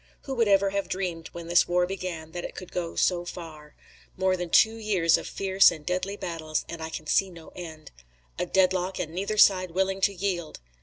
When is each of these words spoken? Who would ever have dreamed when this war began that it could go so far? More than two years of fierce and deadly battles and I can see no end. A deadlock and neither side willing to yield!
Who 0.23 0.33
would 0.33 0.47
ever 0.47 0.71
have 0.71 0.89
dreamed 0.89 1.27
when 1.27 1.47
this 1.47 1.67
war 1.67 1.85
began 1.85 2.31
that 2.31 2.43
it 2.43 2.55
could 2.55 2.71
go 2.71 2.95
so 2.95 3.23
far? 3.23 3.75
More 4.17 4.35
than 4.35 4.49
two 4.49 4.75
years 4.77 5.15
of 5.15 5.27
fierce 5.27 5.69
and 5.69 5.85
deadly 5.85 6.15
battles 6.17 6.65
and 6.67 6.81
I 6.81 6.89
can 6.89 7.05
see 7.05 7.29
no 7.29 7.49
end. 7.55 7.91
A 8.39 8.47
deadlock 8.47 8.97
and 8.97 9.13
neither 9.13 9.37
side 9.37 9.69
willing 9.69 10.01
to 10.01 10.11
yield! 10.11 10.59